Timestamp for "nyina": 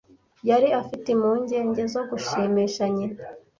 2.95-3.19